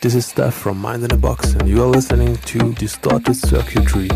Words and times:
This 0.00 0.14
is 0.14 0.26
Steph 0.26 0.54
from 0.54 0.78
Mind 0.78 1.02
in 1.02 1.10
a 1.10 1.16
Box, 1.16 1.54
and 1.54 1.68
you 1.68 1.82
are 1.82 1.88
listening 1.88 2.36
to 2.36 2.72
Distorted 2.74 3.34
Circuitry. 3.34 4.08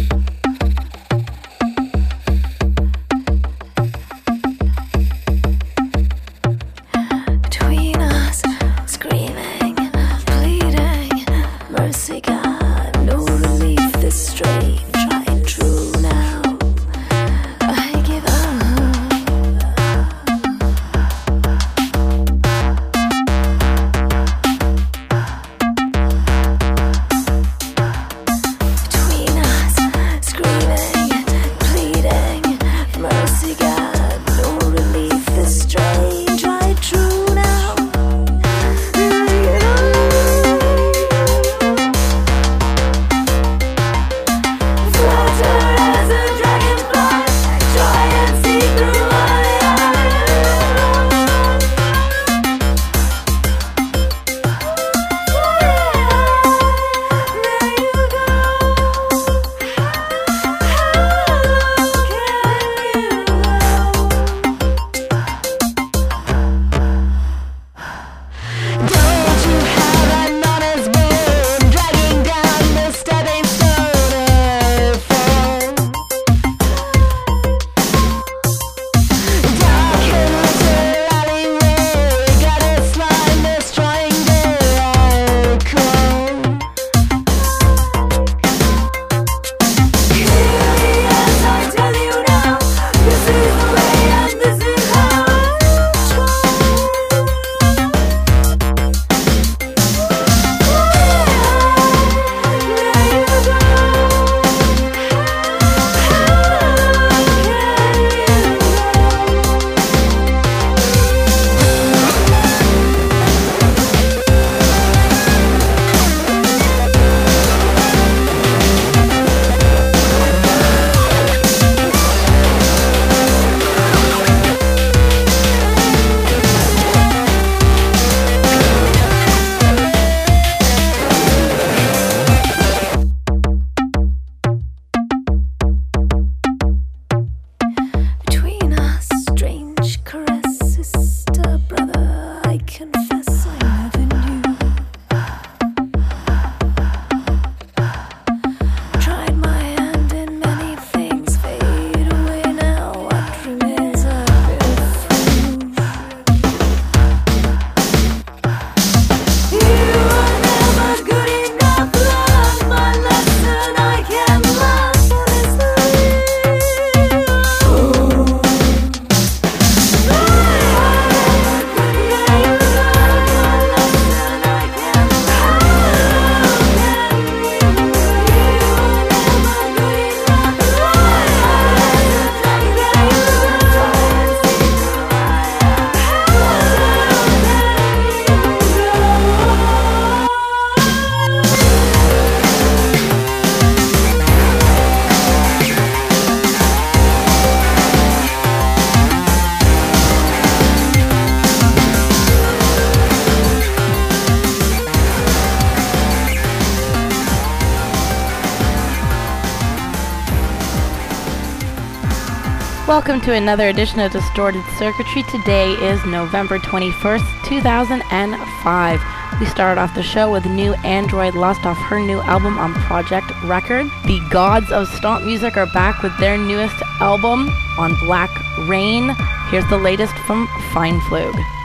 To 213.23 213.33
another 213.33 213.69
edition 213.69 214.01
of 214.01 214.11
Distorted 214.11 214.65
Circuitry. 214.77 215.23
Today 215.23 215.75
is 215.75 216.05
November 216.05 216.59
21st, 216.59 217.45
2005. 217.45 219.01
We 219.39 219.47
started 219.47 219.81
off 219.81 219.95
the 219.95 220.03
show 220.03 220.33
with 220.33 220.45
new 220.45 220.75
Android 220.83 221.37
Lust 221.37 221.65
off 221.65 221.79
her 221.83 222.01
new 222.01 222.21
album 222.23 222.59
on 222.59 222.75
Projekt 222.75 223.31
Record. 223.49 223.87
The 224.07 224.21
Gods 224.31 224.73
of 224.73 224.89
Stomp 224.89 225.25
Music 225.25 225.57
are 225.57 225.71
back 225.73 226.03
with 226.03 226.19
their 226.19 226.37
newest 226.37 226.75
album 226.99 227.49
on 227.79 227.95
Black 228.01 228.31
Rain. 228.67 229.15
Here's 229.51 229.69
the 229.69 229.79
latest 229.79 230.15
from 230.27 230.49
Feindflug. 230.73 231.62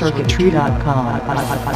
DistortedCircuitry.com. 0.00 1.69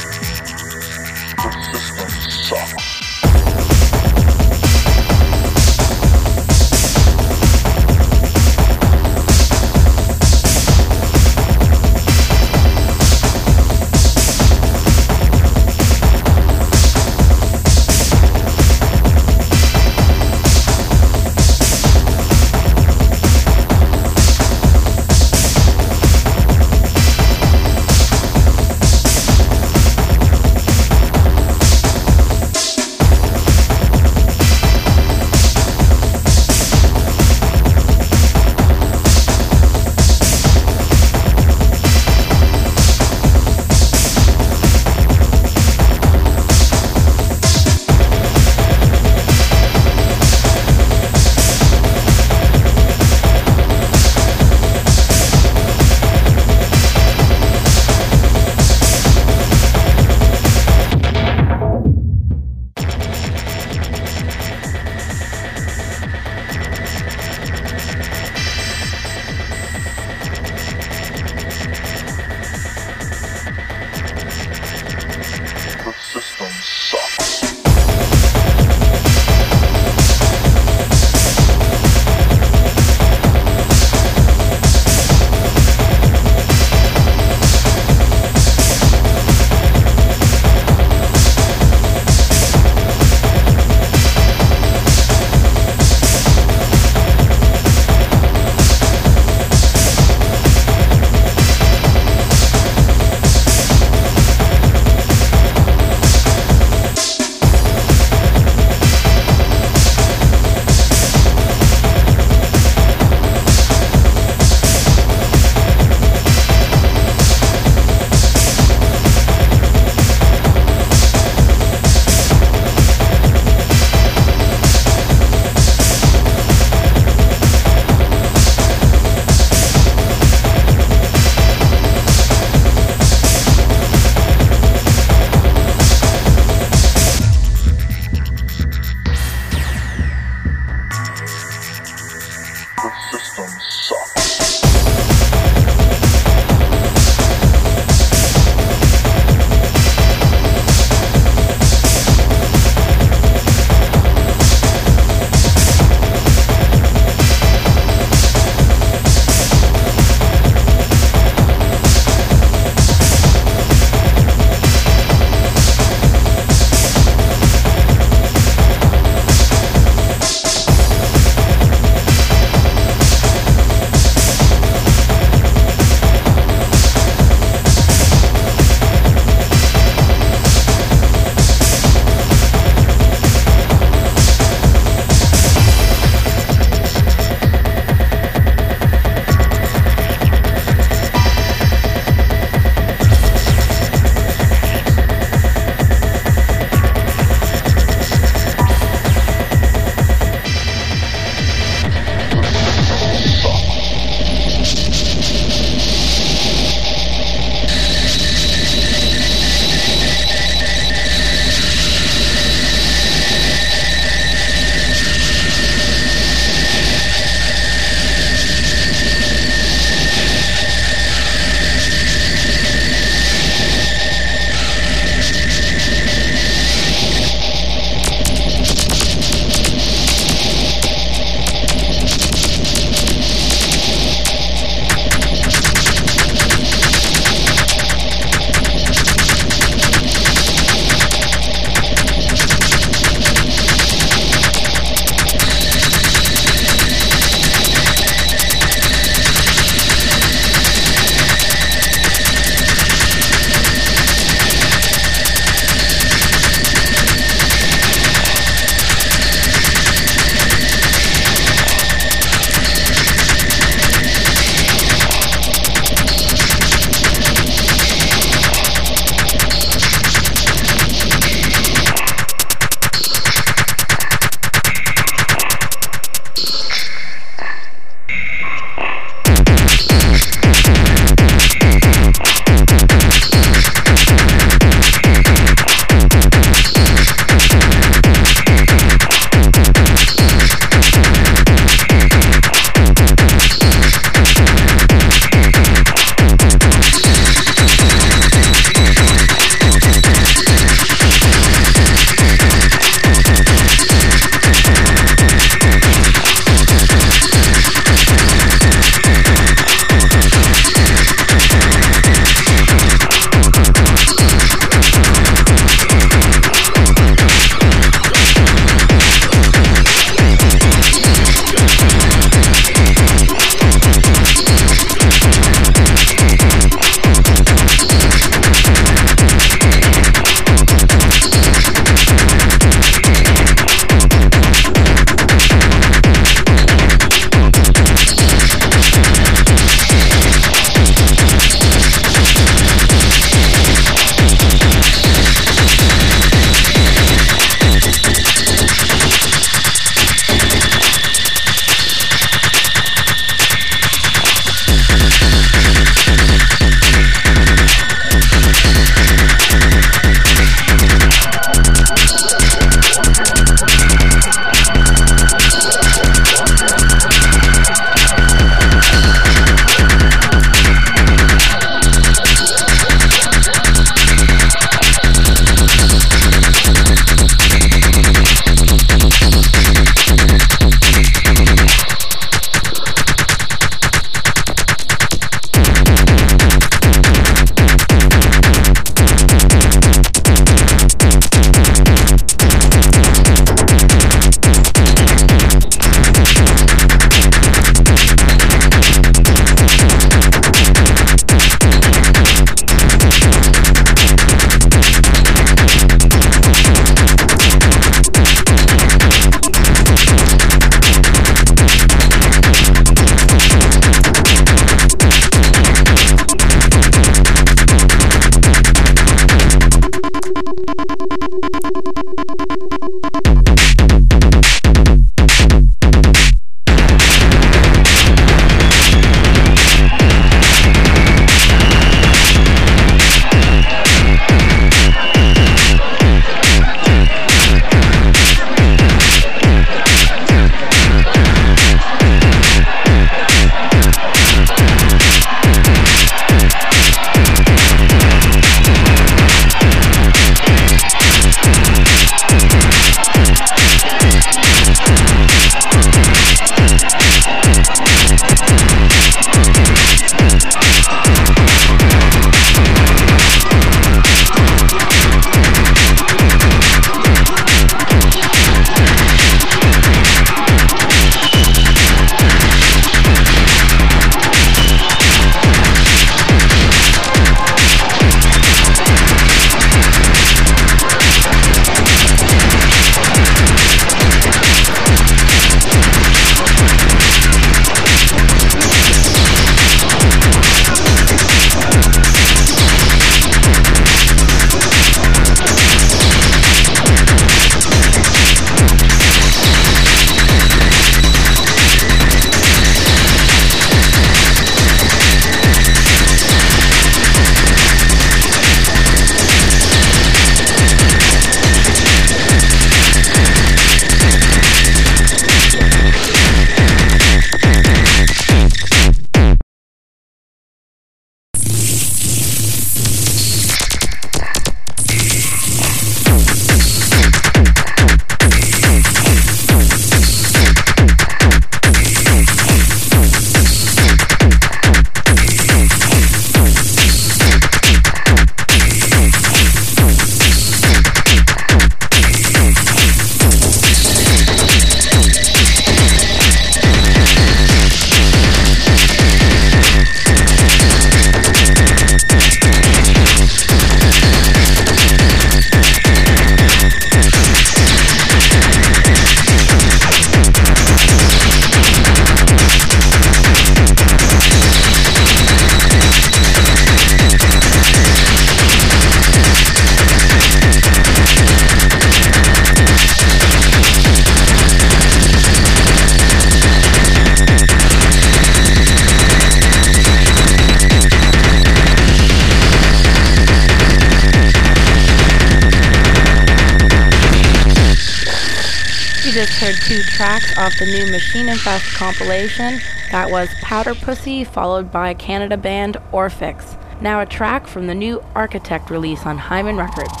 Infest 591.41 591.73
compilation. 591.73 592.59
That 592.91 593.09
was 593.09 593.27
Powder 593.41 593.73
Pussy, 593.73 594.23
followed 594.23 594.71
by 594.71 594.93
Canada 594.93 595.37
band 595.37 595.75
Orphx. 595.91 596.55
Now 596.79 597.01
a 597.01 597.05
track 597.07 597.47
from 597.47 597.65
the 597.65 597.73
new 597.73 598.03
Architect 598.13 598.69
release 598.69 599.07
on 599.07 599.17
Hymen 599.17 599.57
Records. 599.57 600.00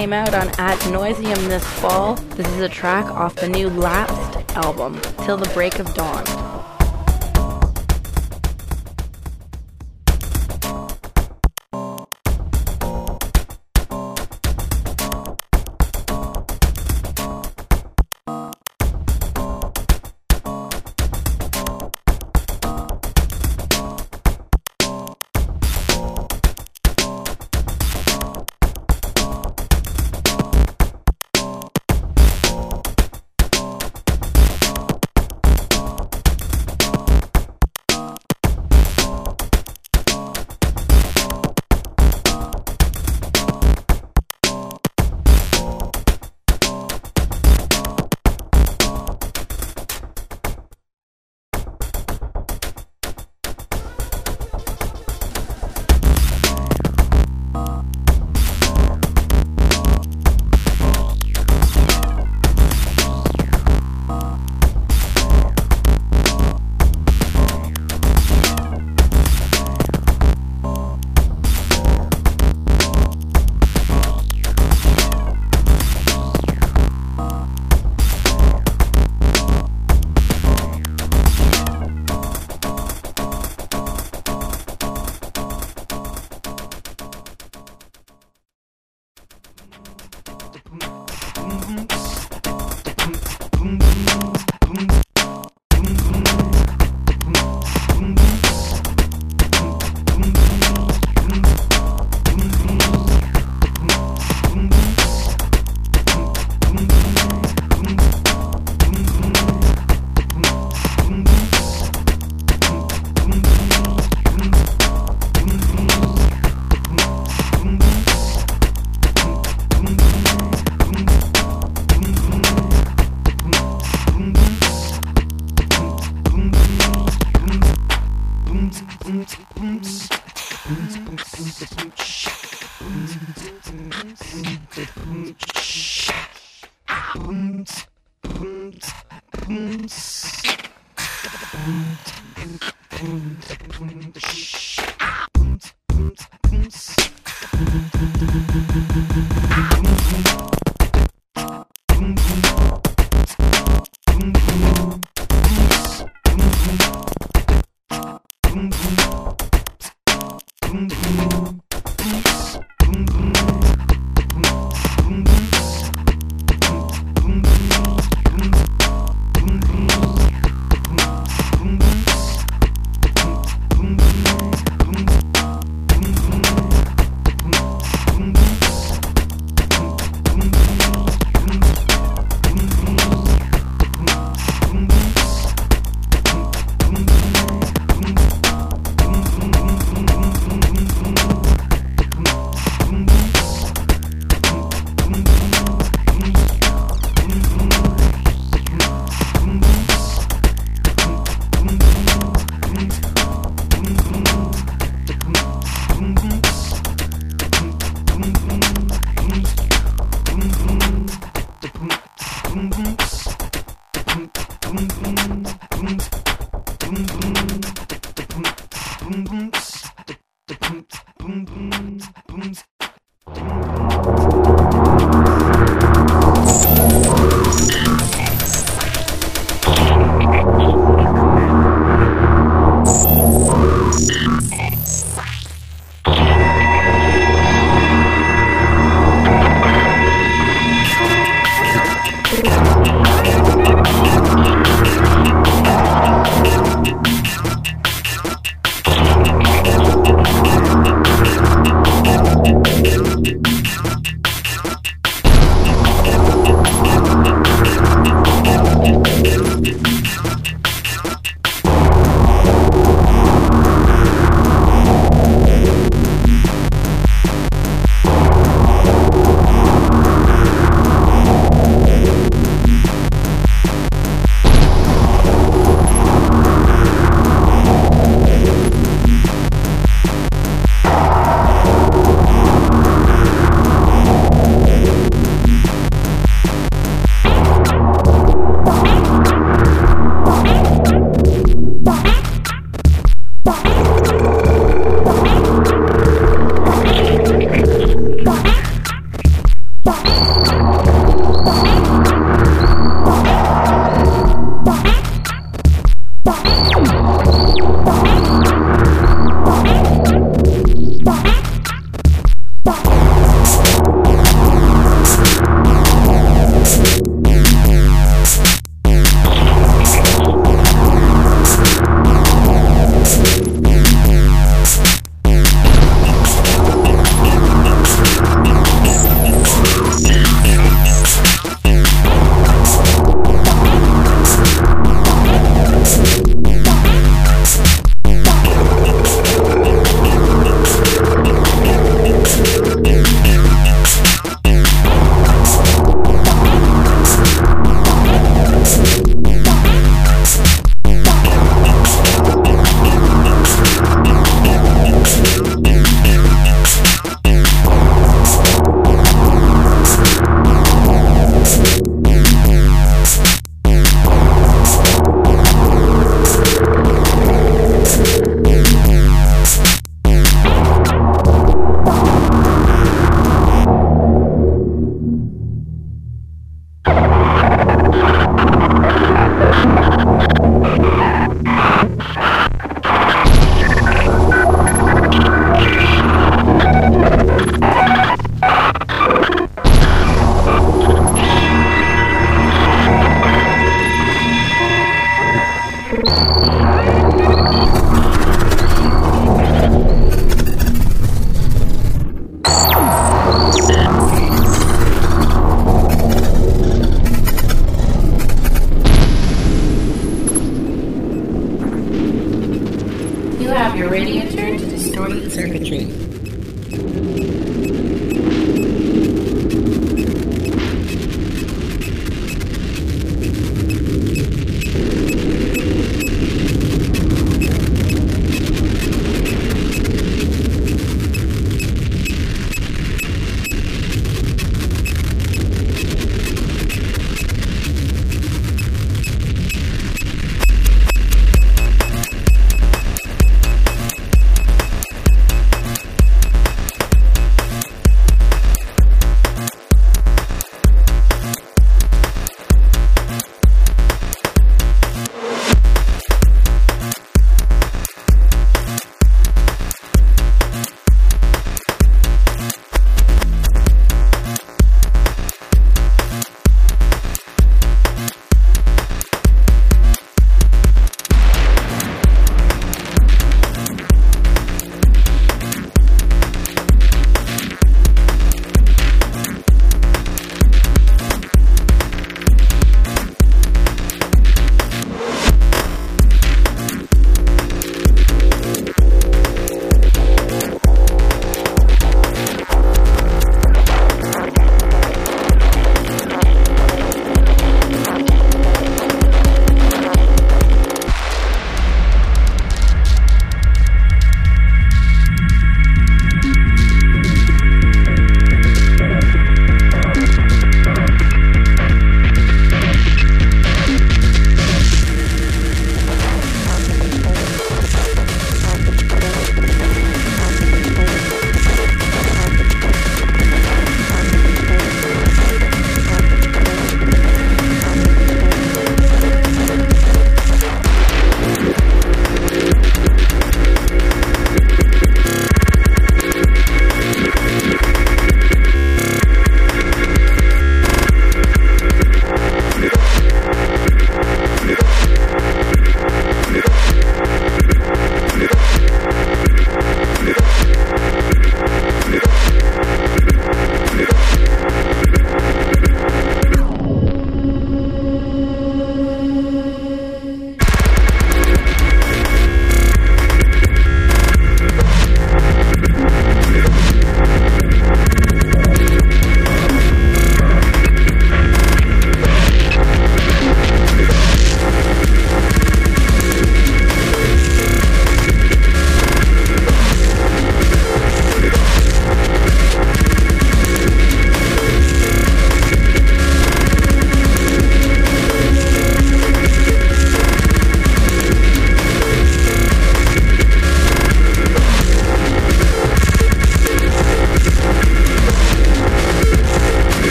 Came 0.00 0.14
out 0.14 0.32
on 0.32 0.48
Ad 0.58 0.78
Noiseam 0.94 1.36
this 1.50 1.62
fall. 1.62 2.14
This 2.34 2.48
is 2.54 2.60
a 2.62 2.70
track 2.70 3.04
off 3.04 3.34
the 3.34 3.50
new 3.50 3.68
Lapsed 3.68 4.56
album, 4.56 4.98
Till 5.26 5.36
the 5.36 5.50
Break 5.50 5.78
of 5.78 5.92
Dawn. 5.92 6.39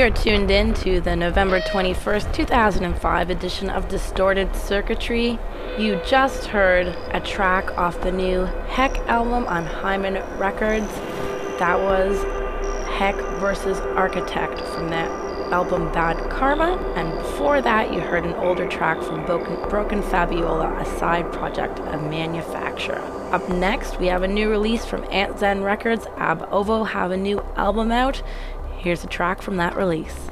You're 0.00 0.08
tuned 0.08 0.50
in 0.50 0.72
to 0.76 1.02
the 1.02 1.14
November 1.14 1.60
21st, 1.60 2.32
2005 2.32 3.28
edition 3.28 3.68
of 3.68 3.86
Distorted 3.90 4.56
Circuitry. 4.56 5.38
You 5.76 6.00
just 6.06 6.46
heard 6.46 6.86
a 7.12 7.20
track 7.20 7.76
off 7.76 8.00
the 8.00 8.10
new 8.10 8.46
Hecq 8.68 8.96
album 9.08 9.44
on 9.44 9.66
Hymen 9.66 10.14
Records. 10.38 10.88
That 11.58 11.78
was 11.78 12.16
Hecq 12.86 13.14
versus 13.40 13.78
Architect 13.94 14.58
from 14.68 14.88
that 14.88 15.10
album 15.52 15.92
Bad 15.92 16.30
Karma. 16.30 16.78
And 16.96 17.12
before 17.18 17.60
that, 17.60 17.92
you 17.92 18.00
heard 18.00 18.24
an 18.24 18.32
older 18.36 18.66
track 18.66 19.02
from 19.02 19.26
Broken, 19.26 19.68
Broken 19.68 20.00
Fabiola, 20.00 20.78
a 20.78 20.98
side 20.98 21.30
project 21.30 21.78
of 21.78 22.02
Manufacture. 22.04 23.02
Up 23.32 23.46
next, 23.50 24.00
we 24.00 24.06
have 24.06 24.22
a 24.22 24.28
new 24.28 24.48
release 24.48 24.86
from 24.86 25.04
Ant 25.10 25.38
Zen 25.38 25.62
Records. 25.62 26.06
Ab 26.16 26.48
Ovo 26.50 26.84
have 26.84 27.10
a 27.10 27.18
new 27.18 27.44
album 27.54 27.92
out. 27.92 28.22
Here's 28.80 29.04
a 29.04 29.08
track 29.08 29.42
from 29.42 29.58
that 29.58 29.76
release. 29.76 30.29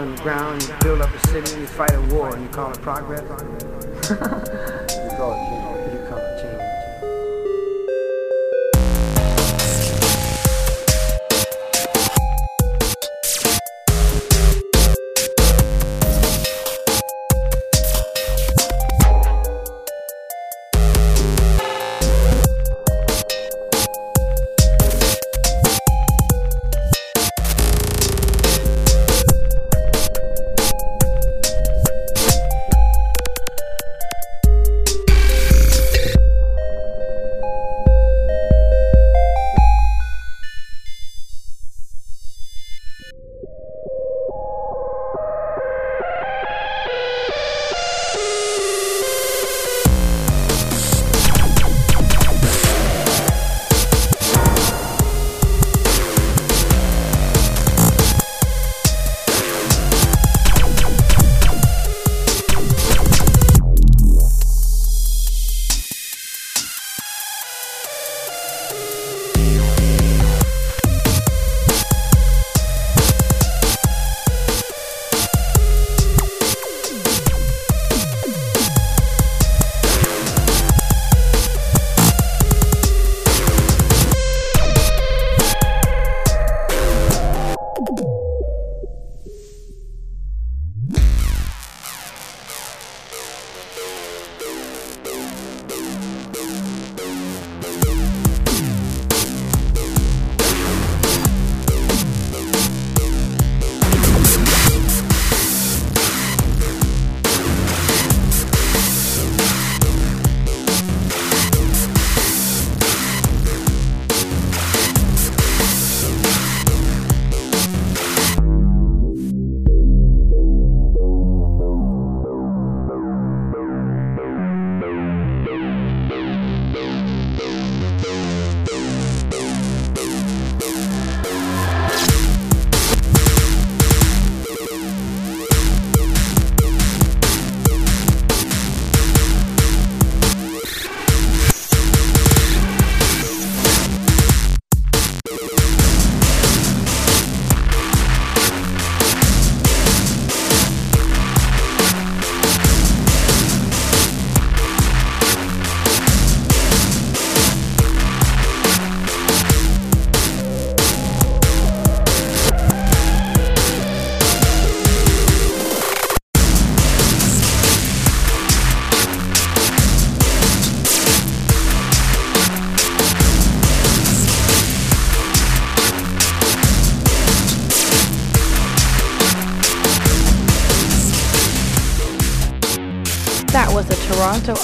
In 0.00 0.14
the 0.14 0.22
ground, 0.22 0.62
you 0.62 0.74
build 0.80 1.00
up 1.00 1.14
a 1.14 1.26
city, 1.28 1.60
you 1.60 1.66
fight 1.66 1.92
a 1.92 2.00
war, 2.14 2.34
and 2.34 2.42
you 2.42 2.48
call 2.48 2.70
it 2.70 2.80
progress? 2.80 3.33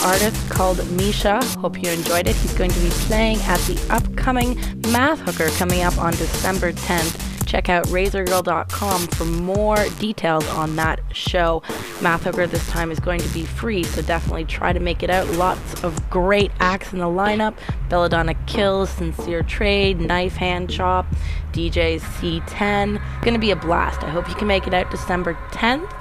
Artist 0.05 0.51
called 0.51 0.79
Misha. 0.93 1.45
Hope 1.59 1.83
you 1.83 1.91
enjoyed 1.91 2.27
it. 2.27 2.37
He's 2.37 2.55
going 2.55 2.71
to 2.71 2.81
be 2.81 2.91
playing 2.91 3.39
at 3.43 3.59
the 3.61 3.79
upcoming 3.91 4.55
Math 4.91 5.21
Hooker 5.21 5.49
coming 5.57 5.83
up 5.83 5.97
on 5.99 6.13
December 6.13 6.73
10th. 6.73 7.31
Check 7.51 7.69
out 7.69 7.85
razorgirl.com 7.87 9.09
for 9.09 9.25
more 9.25 9.85
details 9.99 10.47
on 10.51 10.77
that 10.77 11.01
show. 11.13 11.63
Math 12.01 12.23
Hooker 12.23 12.47
this 12.47 12.65
time 12.69 12.93
is 12.93 13.01
going 13.01 13.19
to 13.19 13.29
be 13.31 13.45
free, 13.45 13.83
so 13.83 14.03
definitely 14.03 14.45
try 14.45 14.73
to 14.73 14.79
make 14.79 15.03
it 15.03 15.11
out. 15.11 15.29
Lots 15.31 15.83
of 15.83 16.09
great 16.11 16.53
acts 16.61 16.93
in 16.93 17.01
the 17.01 17.07
lineup 17.07 17.57
Belladonna 17.89 18.35
Kills, 18.47 18.89
Sincere 18.91 19.43
Trade, 19.43 19.99
Knife 19.99 20.37
Hand 20.37 20.71
Chop, 20.71 21.07
DJ 21.53 22.01
C10. 22.01 22.97
It's 22.97 23.25
going 23.25 23.35
to 23.35 23.41
be 23.41 23.51
a 23.51 23.57
blast. 23.57 24.05
I 24.05 24.11
hope 24.11 24.29
you 24.29 24.37
can 24.37 24.47
make 24.47 24.69
it 24.69 24.75
out 24.75 24.89
December 24.93 25.35
10th. 25.51 25.93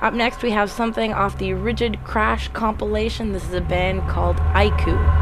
Up 0.00 0.14
next, 0.14 0.42
we 0.42 0.52
have 0.52 0.70
something 0.70 1.12
off 1.12 1.38
the 1.38 1.54
Rigid 1.54 2.04
Crash 2.04 2.48
compilation. 2.48 3.32
This 3.32 3.44
is 3.44 3.54
a 3.54 3.60
band 3.60 4.08
called 4.08 4.36
Aiku. 4.54 5.17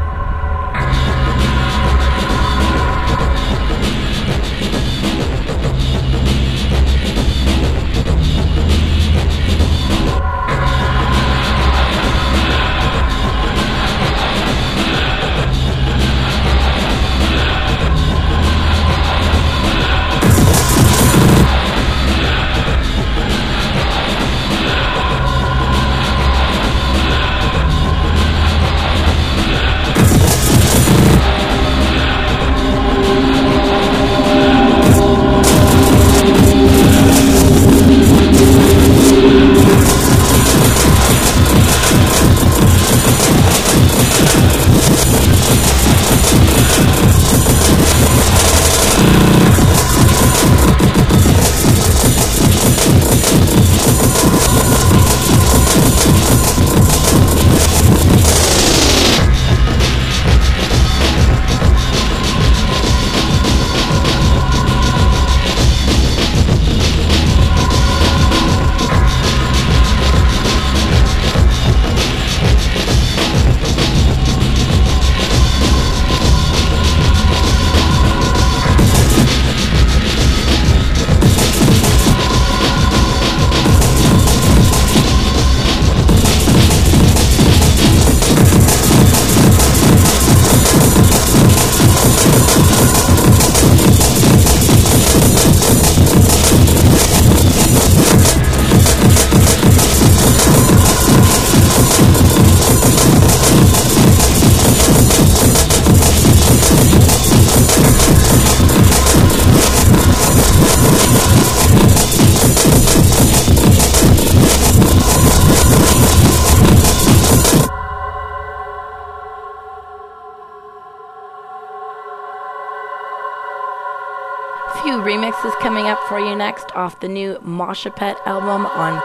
For 126.17 126.25
you 126.25 126.35
next 126.35 126.71
off 126.73 126.99
the 126.99 127.07
new 127.07 127.35
Mochipet 127.45 128.15
album 128.25 128.65
on 128.65 128.99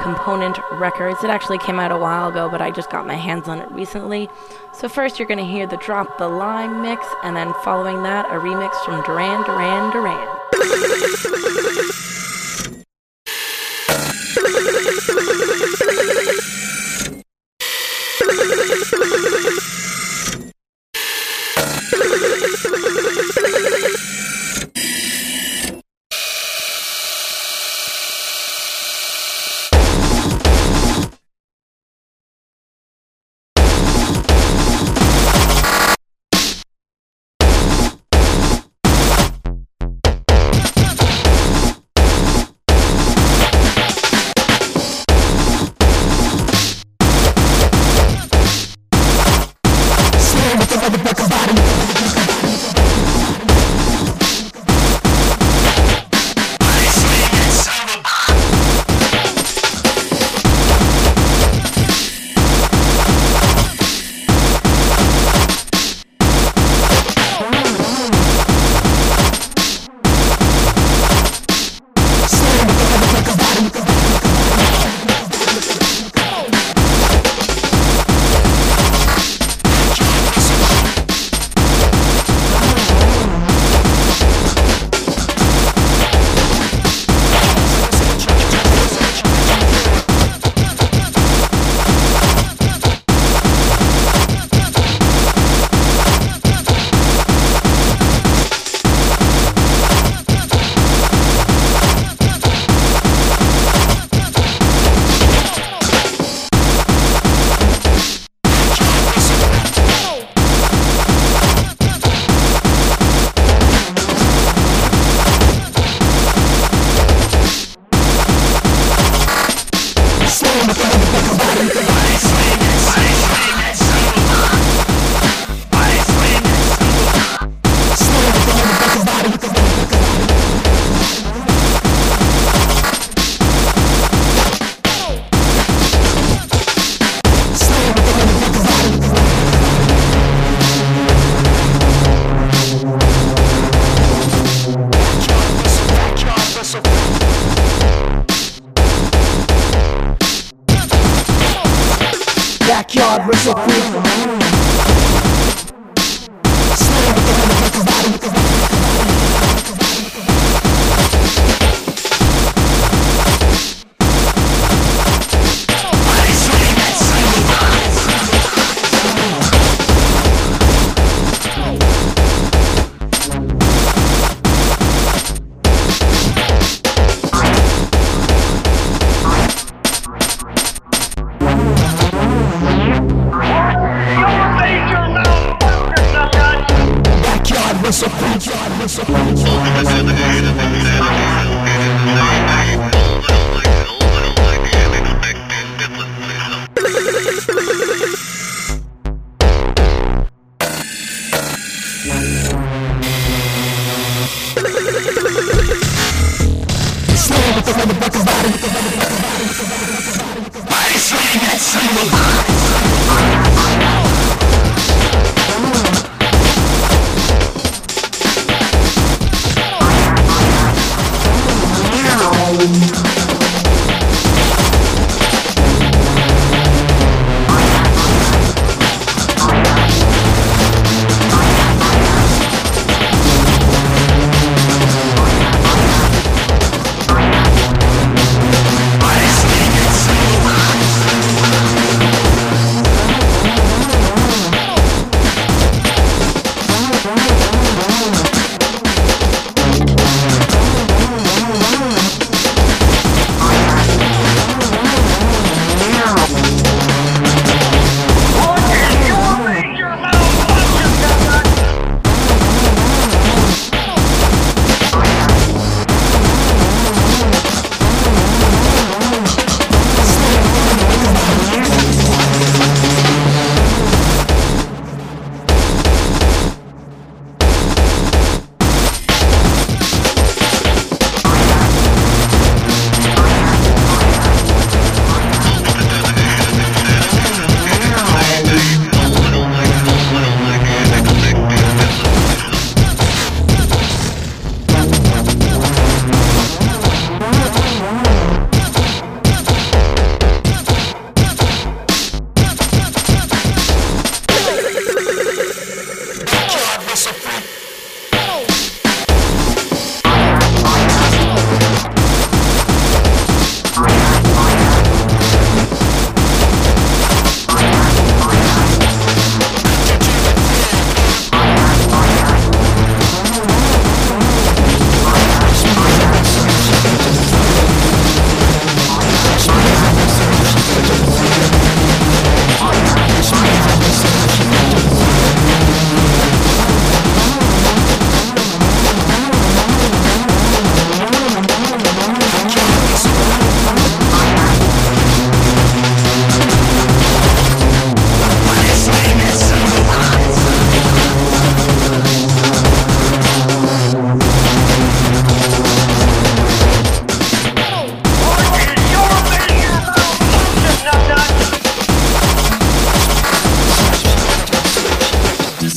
Component 0.00 0.58
Records. 0.72 1.22
It 1.22 1.28
actually 1.28 1.58
came 1.58 1.78
out 1.78 1.92
a 1.92 1.98
while 1.98 2.28
ago, 2.28 2.48
but 2.48 2.62
I 2.62 2.70
just 2.70 2.88
got 2.88 3.06
my 3.06 3.16
hands 3.16 3.48
on 3.48 3.58
it 3.58 3.70
recently. 3.70 4.30
So, 4.72 4.88
first, 4.88 5.18
you're 5.18 5.28
going 5.28 5.36
to 5.36 5.44
hear 5.44 5.66
the 5.66 5.76
Drop 5.76 6.16
the 6.16 6.26
Lime 6.26 6.80
mix, 6.80 7.04
and 7.22 7.36
then 7.36 7.52
following 7.64 8.02
that, 8.04 8.24
a 8.30 8.38
remix 8.40 8.82
from 8.82 9.02
Duran 9.02 9.44
Duran 9.44 9.92
Duran. 9.92 11.50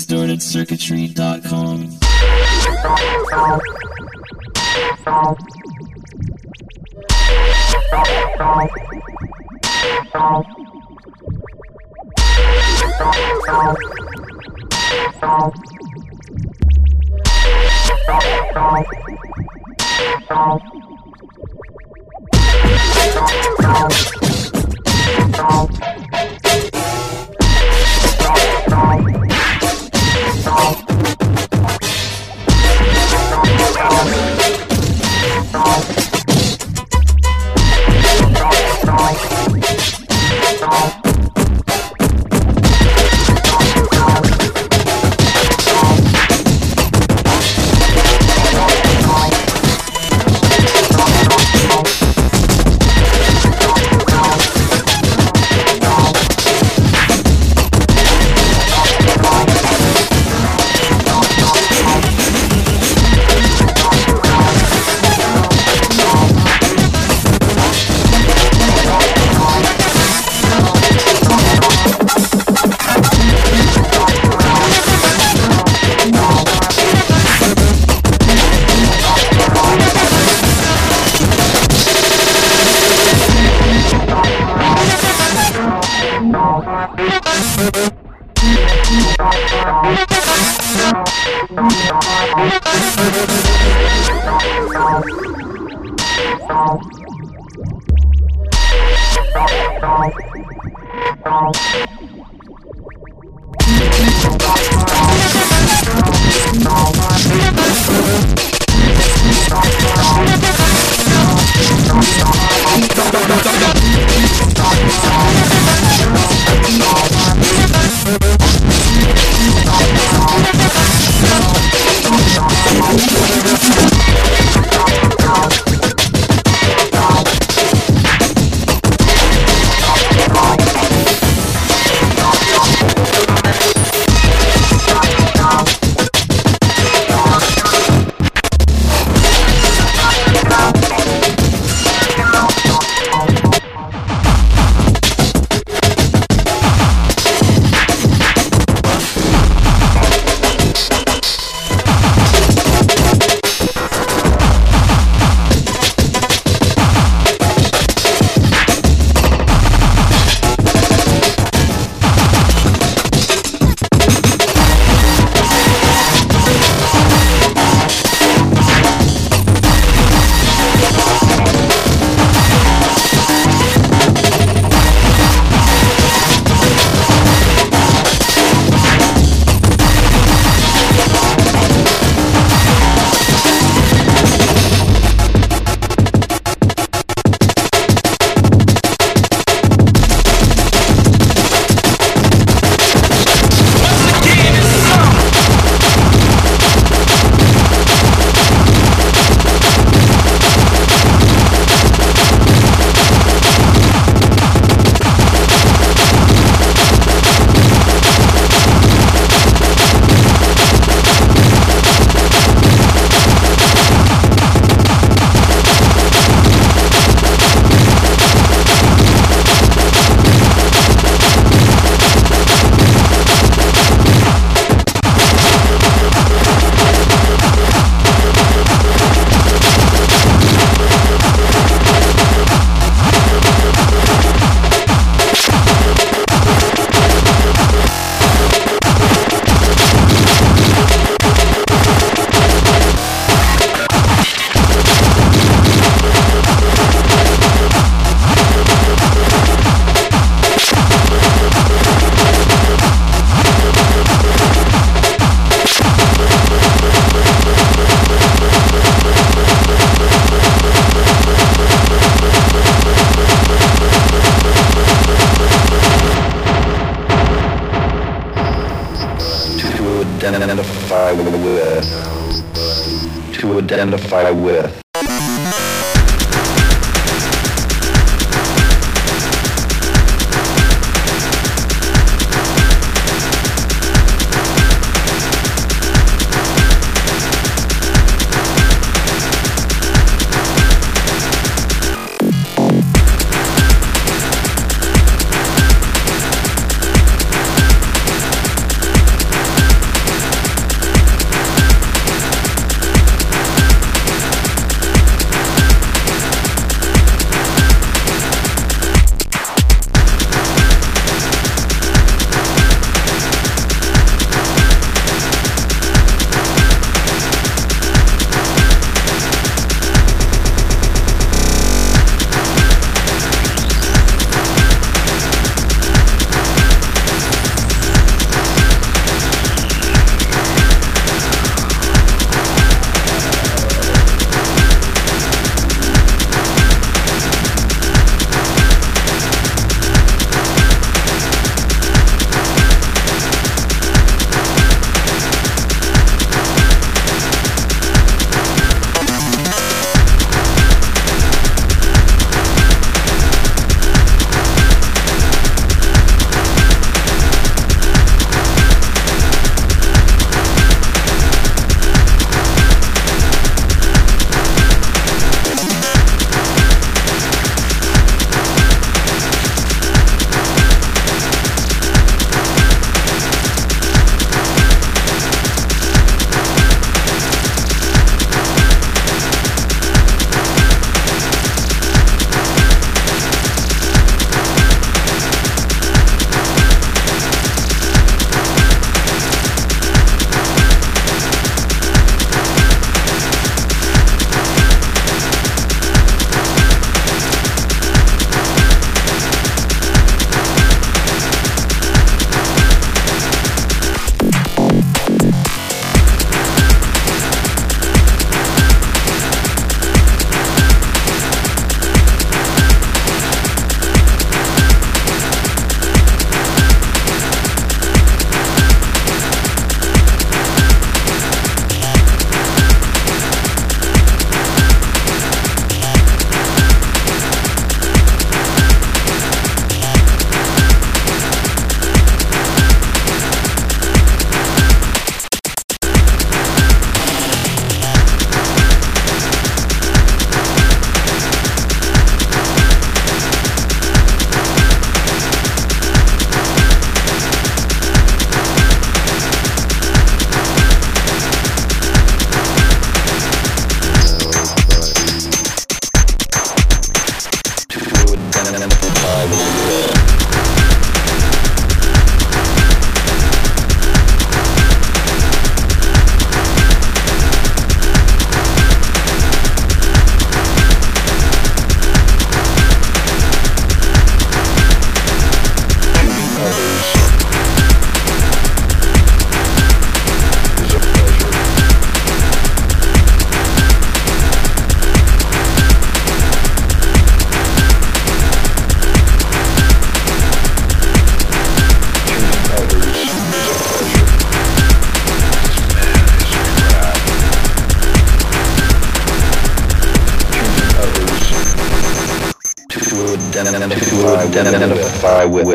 distortedcircuitry.com. 0.08 1.98
with. 39.14 41.07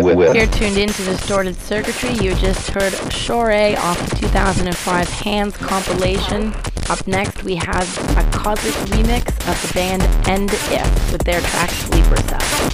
With. 0.00 0.34
You're 0.34 0.46
tuned 0.46 0.78
into 0.78 1.04
Distorted 1.04 1.56
Circuitry. 1.56 2.12
You 2.14 2.34
just 2.36 2.70
heard 2.70 2.92
Shore 3.12 3.52
off 3.52 3.98
the 4.08 4.16
2005 4.16 5.08
Hands 5.08 5.56
compilation. 5.56 6.54
Up 6.88 7.06
next, 7.06 7.42
we 7.44 7.56
have 7.56 8.16
a 8.16 8.36
Cosmic 8.36 8.74
remix 8.90 9.28
of 9.48 9.68
the 9.68 9.74
band 9.74 10.02
End 10.28 10.50
If 10.52 11.12
with 11.12 11.22
their 11.24 11.40
track 11.40 11.70
Sleeper 11.70 12.16
Cell. 12.28 12.71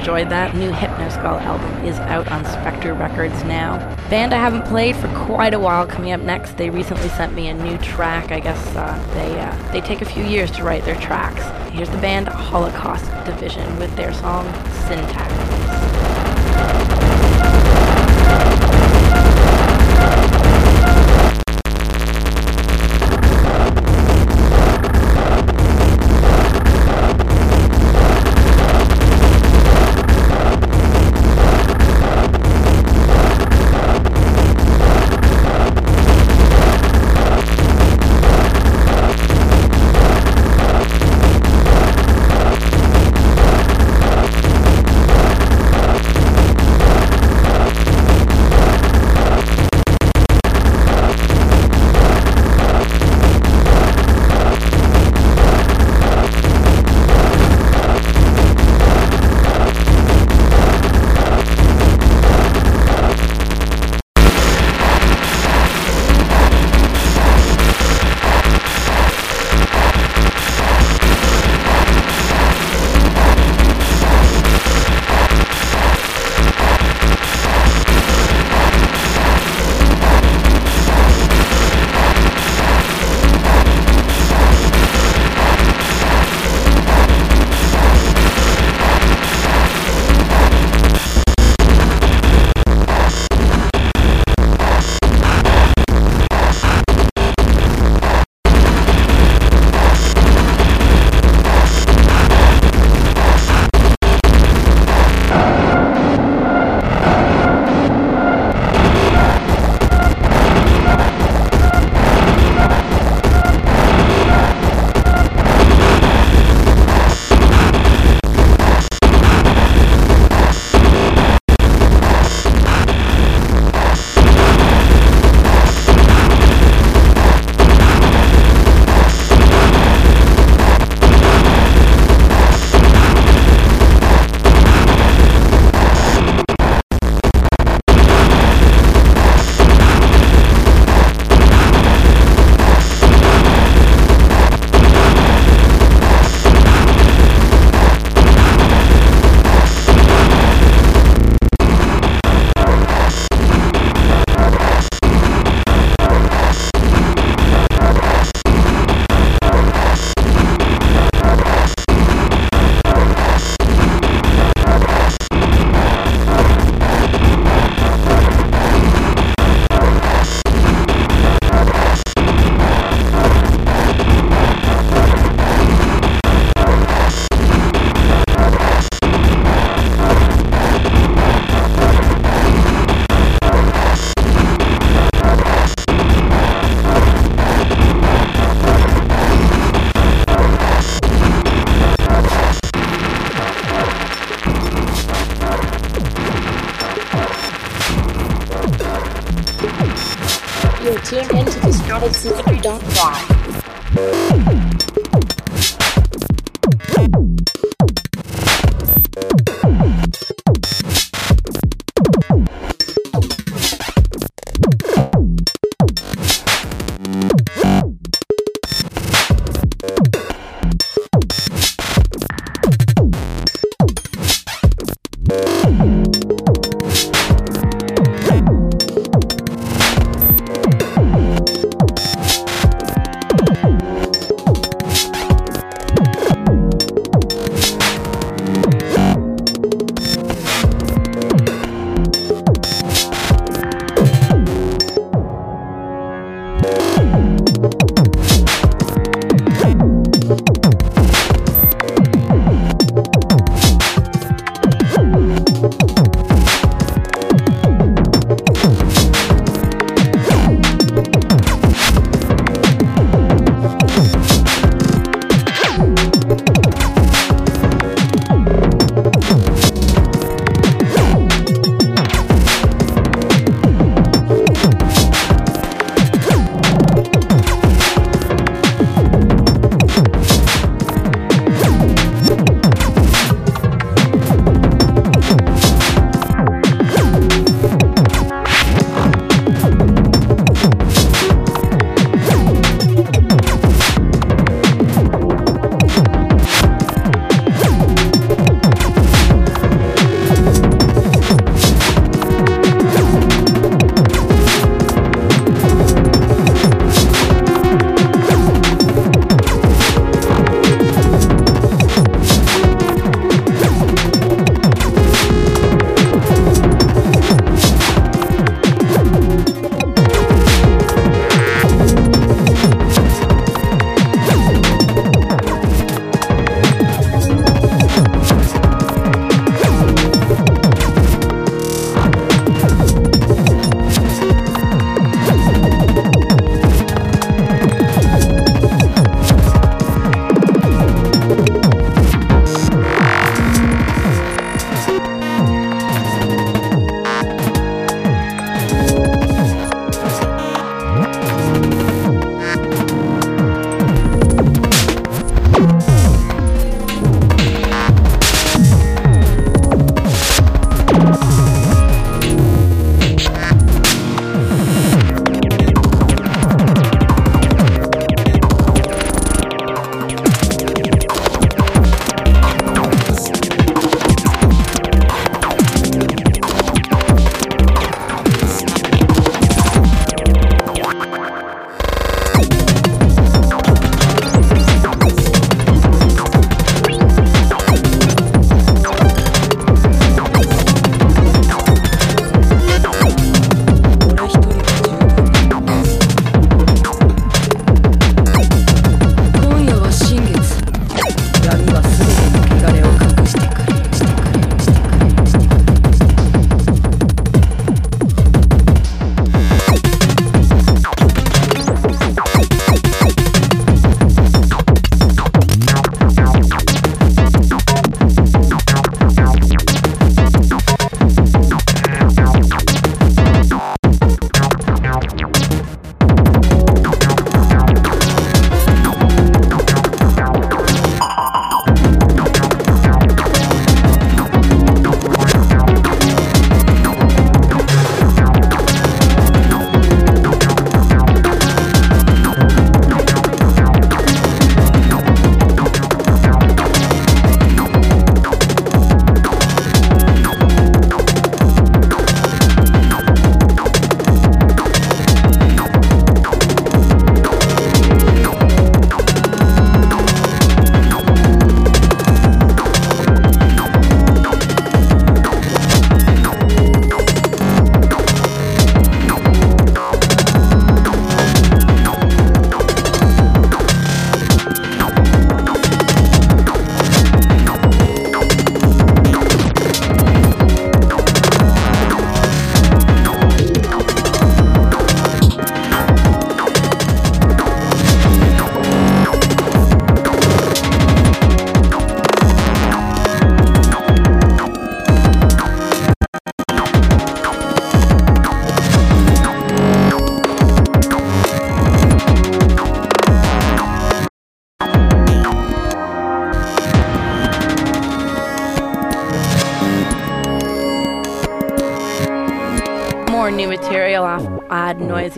Enjoyed 0.00 0.30
that. 0.30 0.56
New 0.56 0.70
Hypnoskull 0.70 1.42
album 1.42 1.84
is 1.84 1.98
out 1.98 2.26
on 2.32 2.42
Spectre 2.46 2.94
Records 2.94 3.44
now. 3.44 3.76
Band 4.08 4.32
I 4.32 4.38
haven't 4.38 4.64
played 4.64 4.96
for 4.96 5.08
quite 5.08 5.52
a 5.52 5.58
while. 5.58 5.86
Coming 5.86 6.12
up 6.12 6.22
next, 6.22 6.56
they 6.56 6.70
recently 6.70 7.10
sent 7.10 7.34
me 7.34 7.48
a 7.48 7.54
new 7.54 7.76
track. 7.76 8.32
I 8.32 8.40
guess 8.40 8.74
uh, 8.76 8.98
they 9.12 9.38
uh, 9.38 9.72
they 9.72 9.82
take 9.82 10.00
a 10.00 10.06
few 10.06 10.24
years 10.24 10.50
to 10.52 10.64
write 10.64 10.86
their 10.86 10.96
tracks. 10.96 11.44
Here's 11.70 11.90
the 11.90 11.98
band 11.98 12.28
Holocaust 12.28 13.04
Division 13.26 13.78
with 13.78 13.94
their 13.94 14.14
song 14.14 14.46
Syntax. 14.88 15.49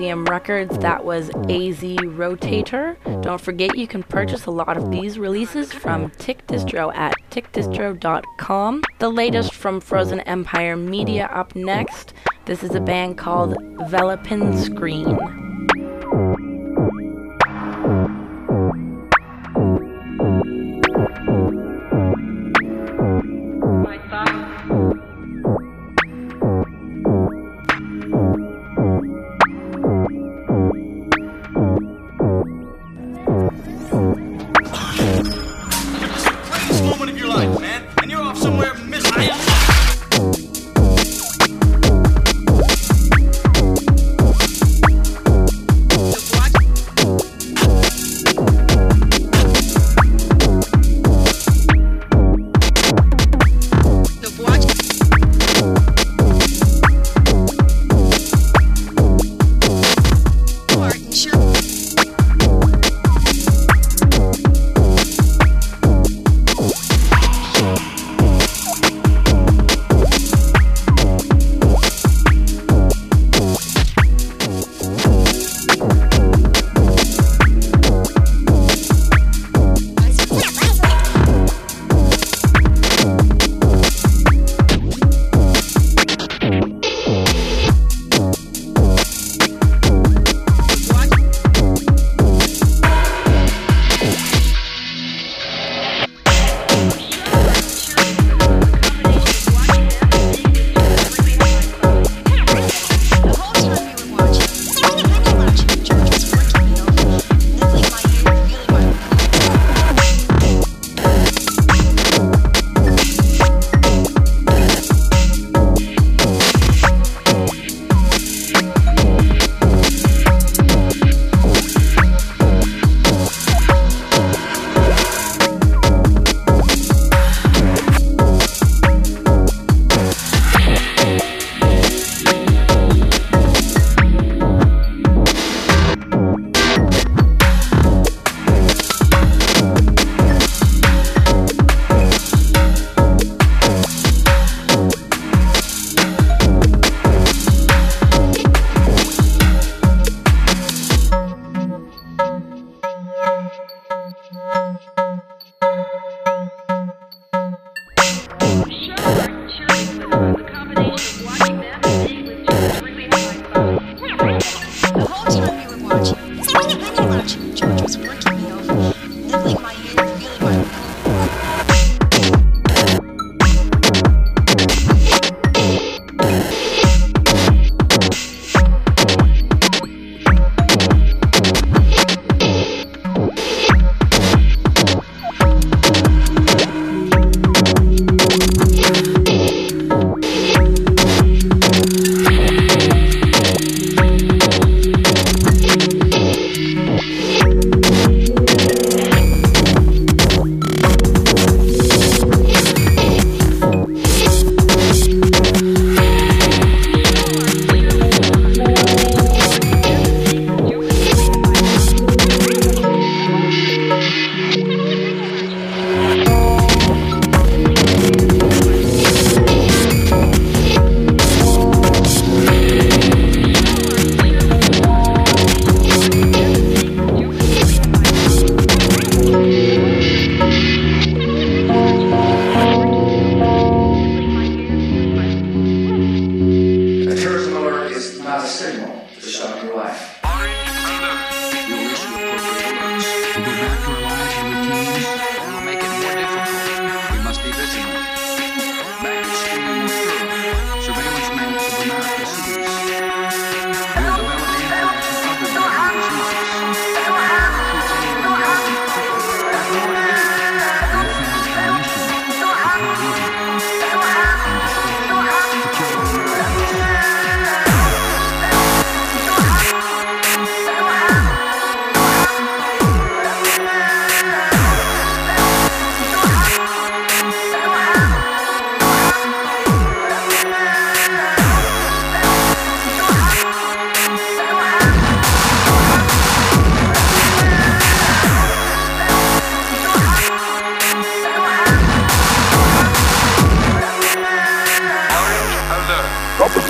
Noiseam 0.03 0.29
Records. 0.29 0.77
That 0.79 1.05
was 1.05 1.31
AZ 1.31 1.81
Rotator. 1.81 2.97
Don't 3.23 3.41
forget 3.41 3.77
you 3.77 3.87
can 3.87 4.03
purchase 4.03 4.47
a 4.47 4.51
lot 4.51 4.77
of 4.77 4.91
these 4.91 5.19
releases 5.19 5.73
from 5.73 6.11
Tick 6.19 6.47
Distro 6.47 6.95
at 6.95 7.15
tickdistro.com. 7.31 8.83
The 8.99 9.09
latest 9.09 9.55
from 9.55 9.81
Frozen 9.81 10.21
Empire 10.21 10.77
Media 10.77 11.27
up 11.27 11.55
next. 11.55 12.15
This 12.47 12.63
is 12.65 12.75
a 12.75 12.81
band 12.81 13.17
called 13.19 13.55
Velopin 13.91 14.59
Screen. 14.59 15.42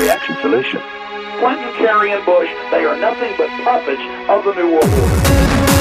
Reaction 0.02 0.36
solution. 0.42 0.80
Clinton, 1.38 1.72
Kerry, 1.74 2.10
and 2.10 2.24
Bush, 2.26 2.50
they 2.70 2.84
are 2.84 2.98
nothing 2.98 3.34
but 3.38 3.48
puppets 3.62 4.02
of 4.28 4.44
the 4.44 4.52
New 4.54 4.72
World 4.72 4.84
Order. 4.84 5.71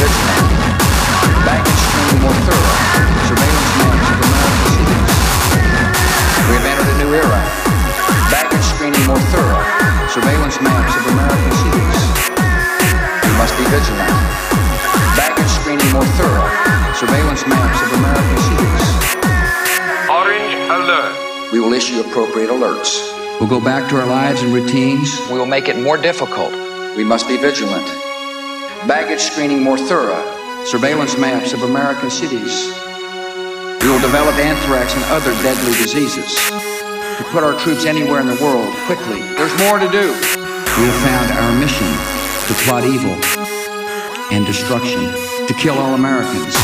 We 0.00 0.06
must 0.08 0.16
be 0.16 0.40
vigilant. 0.40 1.44
Baggage 1.44 1.76
screening 1.76 2.24
more 2.24 2.32
thorough. 2.48 2.80
Surveillance 3.28 3.76
maps 3.76 4.08
of 4.08 4.16
American 4.24 4.64
cities. 4.72 5.12
We've 6.48 6.64
entered 6.64 6.88
a 6.88 6.96
new 7.04 7.12
era. 7.20 7.40
Baggage 8.32 8.64
screening 8.64 9.04
more 9.04 9.20
thorough. 9.28 9.60
Surveillance 10.08 10.56
maps 10.64 10.96
of 10.96 11.04
American 11.04 11.52
cities. 11.60 12.00
We 13.28 13.32
must 13.36 13.52
be 13.60 13.64
vigilant. 13.68 14.16
Baggage 15.20 15.52
screening 15.52 15.92
more 15.92 16.08
thorough. 16.16 16.48
Surveillance 16.96 17.44
maps 17.44 17.84
of 17.84 17.92
American 18.00 18.40
cities. 18.48 18.84
Orange 20.08 20.56
alert. 20.72 21.12
We 21.52 21.60
will 21.60 21.74
issue 21.74 22.00
appropriate 22.00 22.48
alerts. 22.48 22.96
We'll 23.38 23.52
go 23.52 23.60
back 23.60 23.90
to 23.90 24.00
our 24.00 24.06
lives 24.06 24.40
and 24.40 24.54
routines. 24.54 25.20
We 25.28 25.36
will 25.36 25.44
make 25.44 25.68
it 25.68 25.76
more 25.76 25.98
difficult. 25.98 26.52
We 26.96 27.04
must 27.04 27.28
be 27.28 27.36
vigilant. 27.36 28.09
Baggage 28.88 29.20
screening 29.20 29.62
more 29.62 29.76
thorough. 29.76 30.24
Surveillance 30.64 31.18
maps 31.18 31.52
of 31.52 31.62
American 31.62 32.08
cities. 32.08 32.72
We 33.82 33.88
will 33.92 34.00
develop 34.00 34.34
anthrax 34.36 34.94
and 34.94 35.04
other 35.12 35.32
deadly 35.42 35.72
diseases. 35.76 36.34
To 36.48 37.24
put 37.28 37.44
our 37.44 37.58
troops 37.60 37.84
anywhere 37.84 38.20
in 38.20 38.26
the 38.26 38.40
world 38.40 38.74
quickly. 38.86 39.20
There's 39.36 39.52
more 39.68 39.78
to 39.78 39.88
do. 39.92 40.08
We 40.08 40.84
have 40.88 41.00
found 41.04 41.30
our 41.30 41.52
mission 41.60 41.86
to 42.48 42.54
plot 42.64 42.84
evil 42.84 43.12
and 44.32 44.46
destruction, 44.46 45.12
to 45.46 45.54
kill 45.58 45.78
all 45.78 45.94
Americans. 45.94 46.56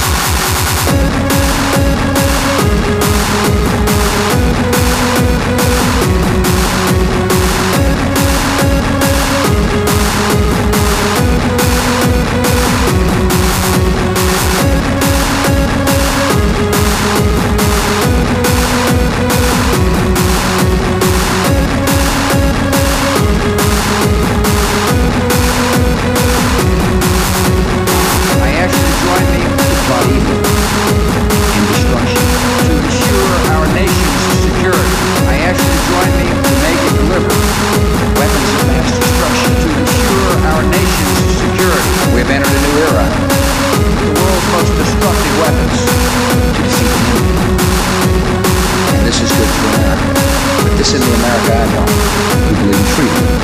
This 50.86 50.94
isn't 50.94 51.10
the 51.10 51.18
America 51.18 51.52
I 51.52 51.66
know. 51.74 52.46
We 52.46 52.54
believe 52.58 52.78
in 52.78 52.84
freedom. 52.94 53.35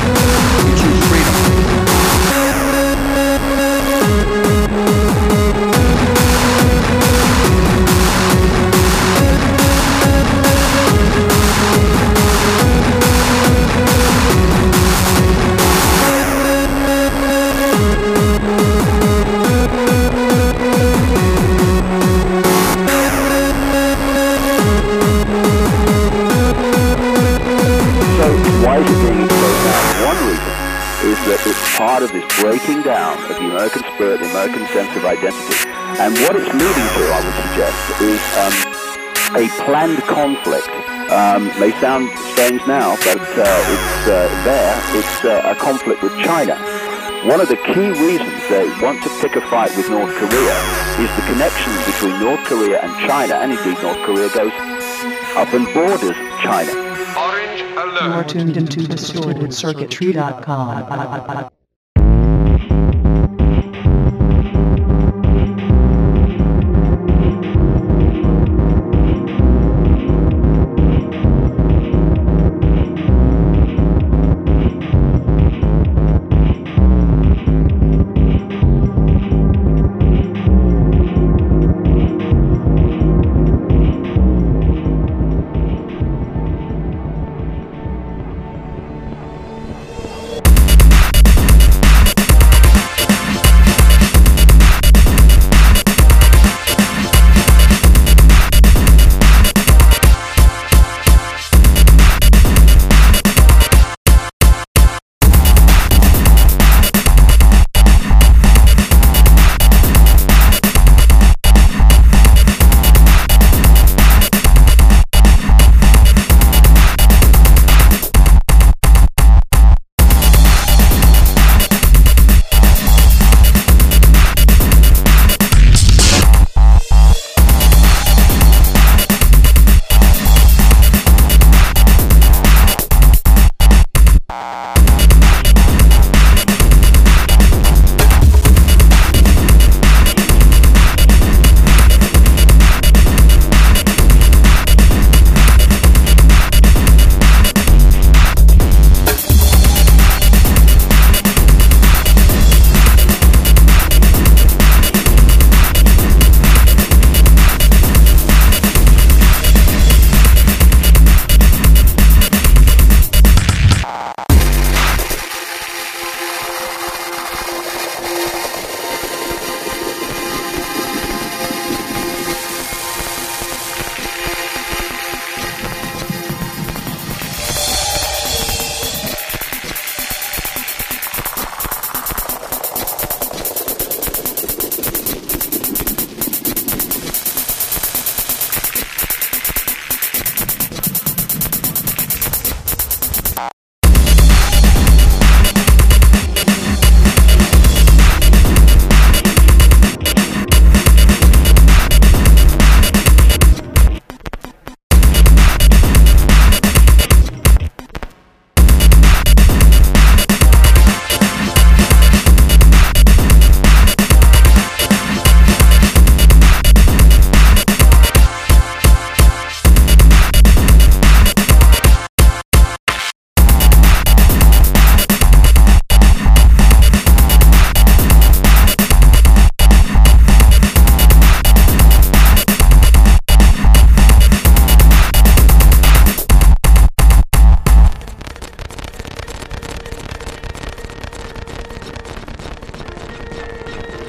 Part 31.83 31.99
of 32.01 32.07
this 32.13 32.23
breaking 32.39 32.81
down 32.83 33.17
of 33.27 33.35
the 33.35 33.43
American 33.51 33.83
spirit, 33.91 34.21
the 34.23 34.29
American 34.31 34.63
sense 34.71 34.87
of 34.95 35.03
identity. 35.03 35.67
And 35.99 36.15
what 36.23 36.31
it's 36.39 36.47
leading 36.47 36.87
to, 36.95 37.03
I 37.11 37.19
would 37.19 37.35
suggest, 37.43 37.75
is 37.99 38.23
um, 38.39 38.55
a 39.35 39.51
planned 39.67 39.99
conflict. 40.07 40.71
Um, 41.11 41.51
may 41.59 41.75
sound 41.83 42.07
strange 42.31 42.63
now, 42.71 42.95
but 43.03 43.19
uh, 43.19 43.43
it's 43.75 44.07
uh, 44.07 44.15
there. 44.47 44.79
It's 44.95 45.27
uh, 45.27 45.51
a 45.51 45.59
conflict 45.59 45.99
with 46.01 46.15
China. 46.23 46.55
One 47.27 47.43
of 47.43 47.51
the 47.51 47.59
key 47.67 47.91
reasons 47.99 48.39
they 48.47 48.63
want 48.79 49.03
to 49.03 49.11
pick 49.19 49.35
a 49.35 49.43
fight 49.51 49.75
with 49.75 49.89
North 49.89 50.15
Korea 50.15 50.55
is 51.03 51.11
the 51.19 51.25
connection 51.35 51.75
between 51.83 52.15
North 52.23 52.47
Korea 52.47 52.79
and 52.79 52.95
China, 53.03 53.43
and 53.43 53.51
indeed 53.51 53.75
North 53.83 53.99
Korea 54.07 54.31
goes 54.31 54.55
up 55.35 55.51
and 55.51 55.67
borders 55.75 56.15
China. 56.39 56.71
Orange 57.19 57.59
You 57.59 58.15
are 58.15 58.23
tuned 58.23 58.55
into 58.55 58.87
DistortedCircuitry.com. 58.87 61.51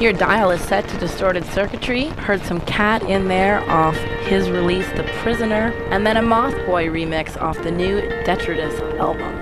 Your 0.05 0.13
dial 0.13 0.51
is 0.51 0.61
set 0.61 0.87
to 0.89 0.99
Distorted 0.99 1.47
Circuitry. 1.47 2.09
Heard 2.09 2.43
some 2.43 2.61
Cat 2.61 3.03
in 3.05 3.27
there 3.27 3.61
off 3.71 3.97
his 4.27 4.51
release, 4.51 4.87
The 4.91 5.05
Prisoner, 5.23 5.73
and 5.89 6.07
then 6.07 6.19
a 6.19 6.23
Mothboy 6.23 6.91
remix 6.91 7.41
off 7.41 7.57
the 7.63 7.71
new 7.71 8.03
Detritus 8.23 8.79
album. 9.01 9.33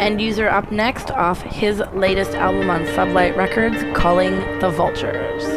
End 0.00 0.22
user 0.22 0.48
up 0.48 0.72
next 0.72 1.10
off 1.10 1.42
his 1.42 1.82
latest 1.92 2.30
album 2.30 2.70
on 2.70 2.86
Sublight 2.86 3.36
Records, 3.36 3.84
Calling 3.94 4.36
the 4.58 4.70
Vultures. 4.70 5.55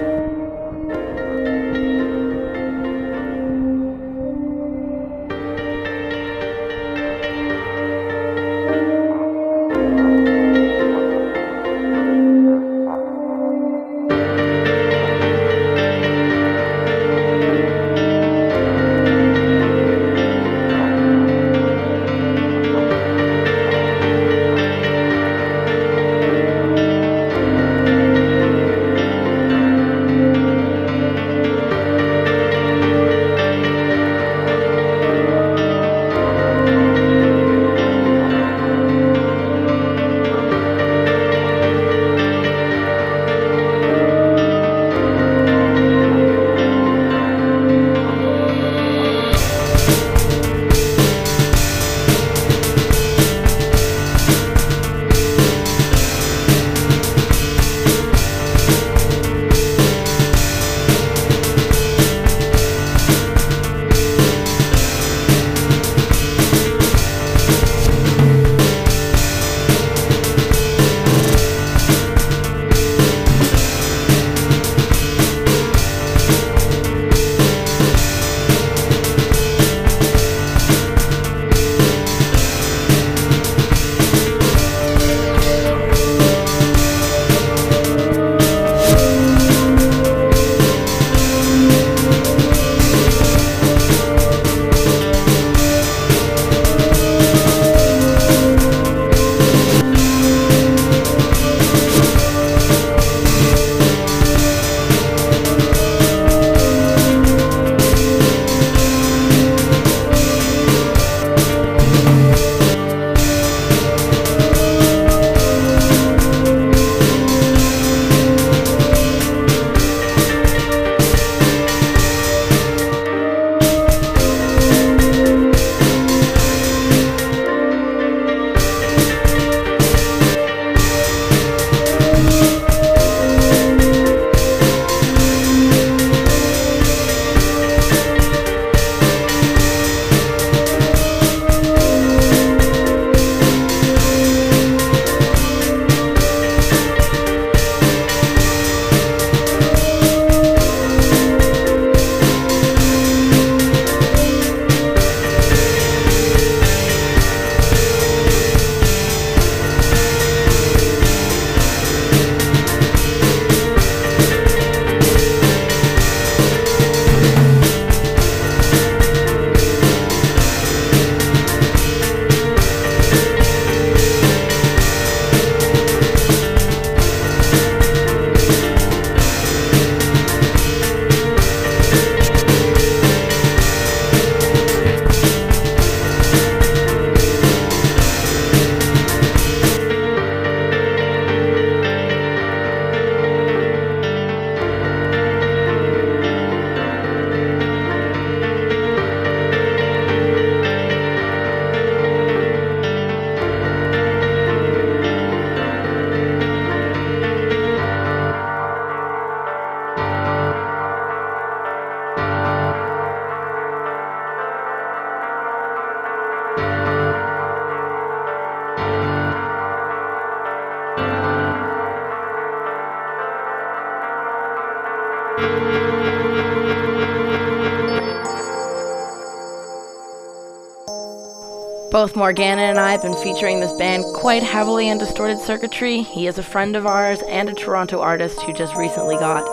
Both 231.99 232.15
Morgana 232.15 232.61
and 232.61 232.79
I 232.79 232.93
have 232.93 233.01
been 233.01 233.13
featuring 233.15 233.59
this 233.59 233.73
band 233.73 234.05
quite 234.15 234.41
heavily 234.41 234.87
in 234.87 234.99
Distorted 234.99 235.41
Circuitry. 235.41 236.01
He 236.01 236.27
is 236.27 236.37
a 236.37 236.43
friend 236.43 236.77
of 236.77 236.85
ours 236.85 237.21
and 237.23 237.49
a 237.49 237.53
Toronto 237.53 237.99
artist 237.99 238.41
who 238.43 238.53
just 238.53 238.73
recently 238.77 239.15
got 239.15 239.45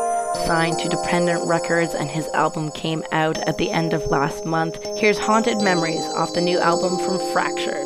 signed 0.47 0.78
to 0.78 0.89
Dependent 0.89 1.44
Records, 1.44 1.93
and 1.93 2.09
his 2.09 2.28
album 2.28 2.70
came 2.70 3.02
out 3.10 3.36
at 3.48 3.59
the 3.59 3.73
end 3.73 3.93
of 3.94 4.06
last 4.12 4.44
month. 4.44 4.78
Here's 4.97 5.18
Haunted 5.18 5.60
Memories 5.60 6.05
off 6.14 6.35
the 6.35 6.40
new 6.40 6.60
album 6.60 6.98
from 6.98 7.18
Fractured. 7.32 7.85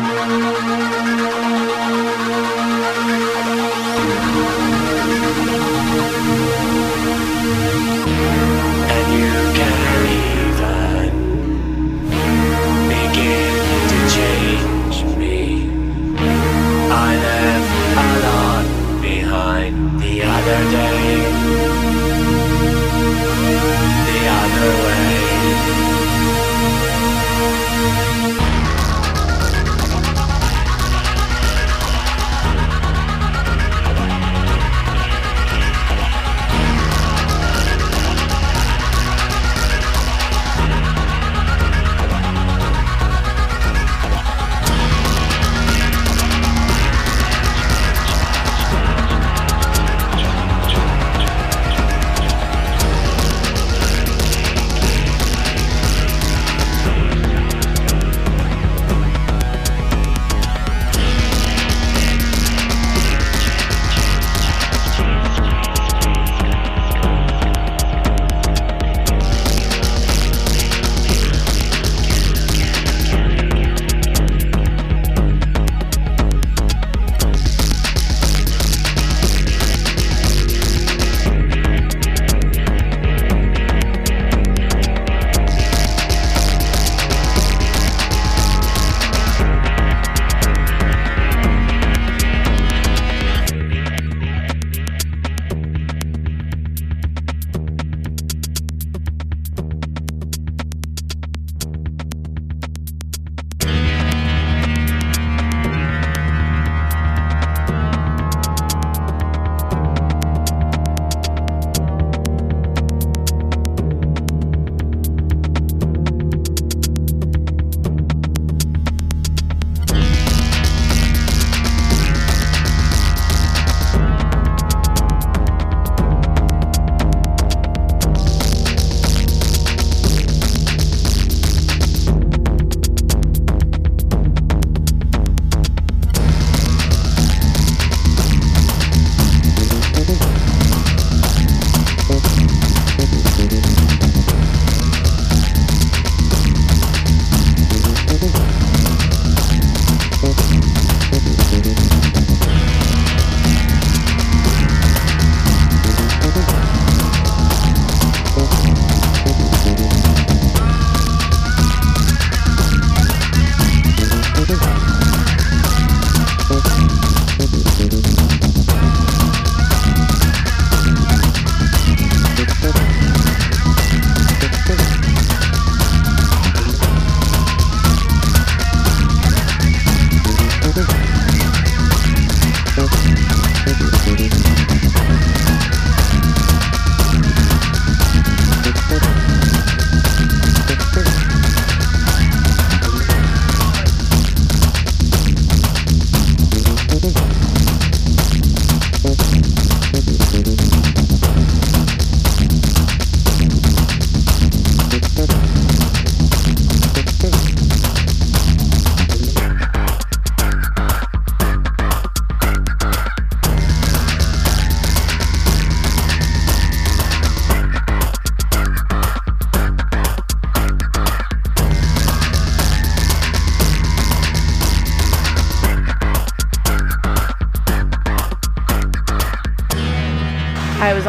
And 0.00 1.07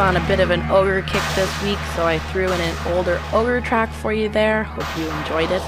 on 0.00 0.16
a 0.16 0.26
bit 0.26 0.40
of 0.40 0.50
an 0.50 0.62
ogre 0.70 1.02
kick 1.02 1.22
this 1.36 1.62
week, 1.62 1.78
so 1.94 2.06
I 2.06 2.18
threw 2.18 2.46
in 2.50 2.60
an 2.60 2.76
older 2.94 3.20
ogre 3.32 3.60
track 3.60 3.90
for 3.90 4.12
you 4.12 4.28
there. 4.28 4.64
Hope 4.64 4.98
you 4.98 5.08
enjoyed 5.20 5.50
it. 5.50 5.62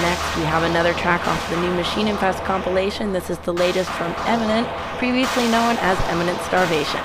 Next, 0.00 0.36
we 0.36 0.44
have 0.44 0.62
another 0.62 0.94
track 0.94 1.26
off 1.28 1.50
the 1.50 1.60
new 1.60 1.70
Maschinenfest 1.80 2.42
compilation. 2.44 3.12
This 3.12 3.28
is 3.28 3.38
the 3.40 3.52
latest 3.52 3.90
from 3.90 4.14
Imminent, 4.26 4.66
previously 4.98 5.44
known 5.48 5.76
as 5.80 6.00
Imminent 6.10 6.40
Starvation. 6.40 7.00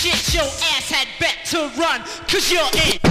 shit, 0.00 0.34
your 0.34 0.44
ass 0.44 0.90
had 0.90 1.08
bet 1.18 1.44
to 1.44 1.68
run, 1.78 2.00
cause 2.26 2.50
you're 2.50 2.62
in. 2.72 3.09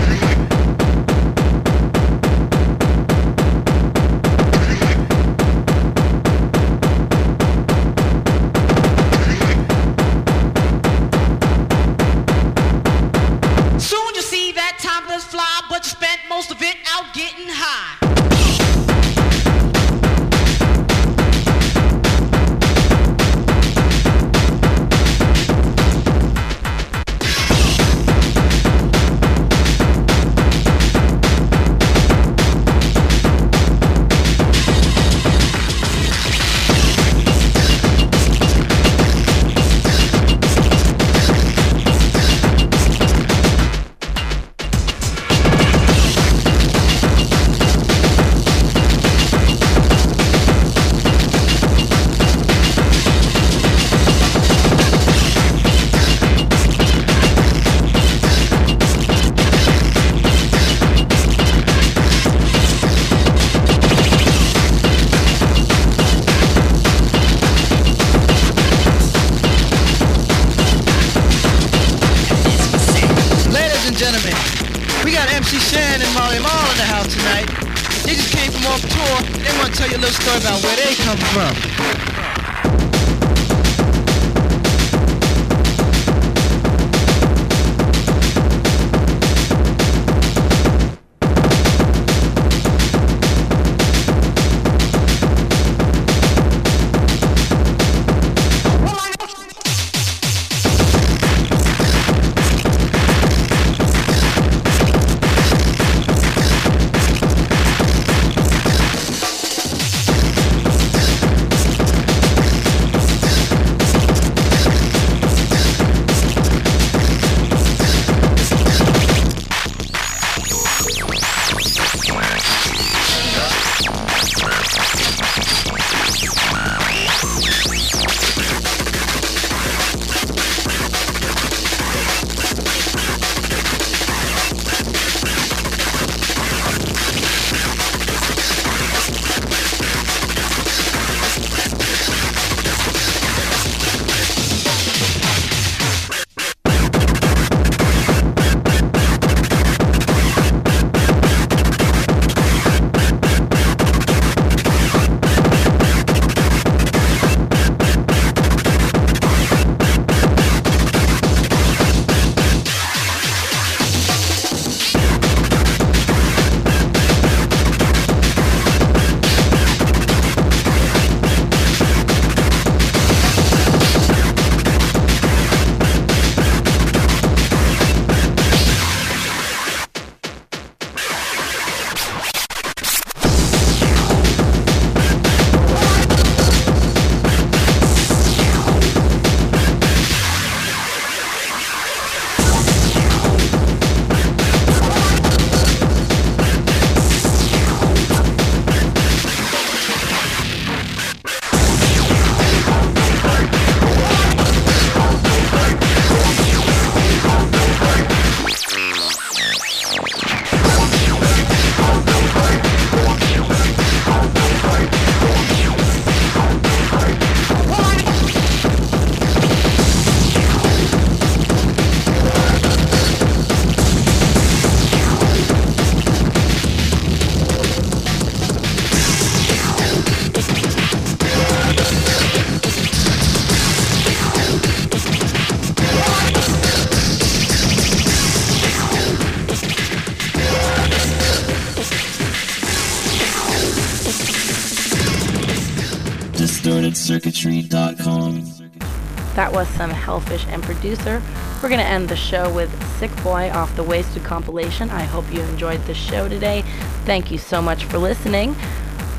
That 249.35 249.53
was 249.53 249.67
some 249.69 249.91
Hellfish 249.91 250.45
and 250.47 250.61
producer. 250.61 251.21
We're 251.63 251.69
going 251.69 251.79
to 251.79 251.87
end 251.87 252.09
the 252.09 252.15
show 252.15 252.51
with 252.53 252.69
Sick 252.97 253.15
Boy 253.23 253.49
off 253.51 253.73
the 253.77 253.83
Wasted 253.83 254.23
compilation. 254.25 254.89
I 254.89 255.03
hope 255.03 255.31
you 255.31 255.39
enjoyed 255.41 255.81
the 255.85 255.93
show 255.93 256.27
today. 256.27 256.63
Thank 257.05 257.31
you 257.31 257.37
so 257.37 257.61
much 257.61 257.85
for 257.85 257.97
listening. 257.97 258.55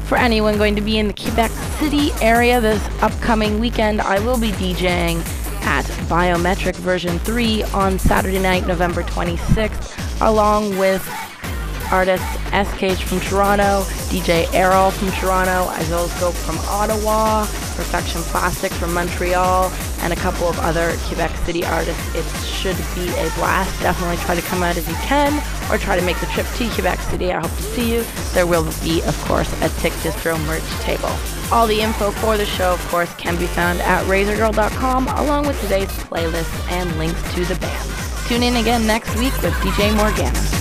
For 0.04 0.18
anyone 0.18 0.58
going 0.58 0.76
to 0.76 0.82
be 0.82 0.98
in 0.98 1.06
the 1.06 1.14
Quebec 1.14 1.50
City 1.78 2.10
area 2.20 2.60
this 2.60 2.84
upcoming 3.00 3.58
weekend, 3.58 4.02
I 4.02 4.18
will 4.20 4.38
be 4.38 4.50
DJing 4.50 5.20
at 5.62 5.84
Biometric 6.08 6.74
version 6.76 7.18
3 7.20 7.62
on 7.72 7.98
Saturday 7.98 8.38
night, 8.38 8.66
November 8.66 9.02
26th, 9.04 10.20
along 10.20 10.76
with 10.76 11.06
artists 11.90 12.26
SKH 12.50 13.02
from 13.02 13.20
Toronto, 13.20 13.82
DJ 14.10 14.52
Errol 14.52 14.90
from 14.90 15.10
Toronto, 15.12 15.70
Isoscope 15.70 16.34
from 16.34 16.58
Ottawa, 16.68 17.46
Perfection 17.76 18.22
Plastic 18.22 18.72
from 18.72 18.94
Montreal, 18.94 19.72
and 20.00 20.12
a 20.12 20.16
couple 20.16 20.48
of 20.48 20.58
other 20.60 20.94
Quebec 21.06 21.30
City 21.44 21.64
artists. 21.64 22.14
It 22.14 22.24
should 22.44 22.76
be 22.94 23.08
a 23.10 23.30
blast. 23.36 23.80
Definitely 23.80 24.16
try 24.18 24.34
to 24.34 24.42
come 24.42 24.62
out 24.62 24.76
if 24.76 24.88
you 24.88 24.94
can, 24.96 25.42
or 25.70 25.78
try 25.78 25.98
to 25.98 26.04
make 26.04 26.18
the 26.20 26.26
trip 26.26 26.46
to 26.56 26.68
Quebec 26.70 26.98
City. 27.00 27.32
I 27.32 27.40
hope 27.40 27.56
to 27.56 27.62
see 27.62 27.94
you. 27.94 28.04
There 28.32 28.46
will 28.46 28.64
be, 28.82 29.02
of 29.02 29.16
course, 29.24 29.52
a 29.62 29.68
Tick 29.80 29.92
Distro 30.04 30.38
merch 30.46 30.62
table. 30.80 31.10
All 31.52 31.66
the 31.66 31.80
info 31.80 32.10
for 32.12 32.36
the 32.36 32.46
show, 32.46 32.74
of 32.74 32.88
course, 32.88 33.12
can 33.14 33.36
be 33.36 33.46
found 33.46 33.80
at 33.80 34.04
razorgirl.com, 34.06 35.08
along 35.08 35.46
with 35.46 35.60
today's 35.60 35.88
playlist 35.88 36.70
and 36.70 36.96
links 36.98 37.22
to 37.34 37.44
the 37.44 37.56
band. 37.56 37.90
Tune 38.28 38.42
in 38.42 38.56
again 38.56 38.86
next 38.86 39.16
week 39.16 39.32
with 39.42 39.52
DJ 39.54 39.94
Morgana. 39.96 40.59